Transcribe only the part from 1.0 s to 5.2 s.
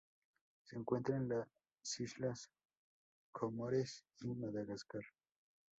en las Islas Comores y Madagascar.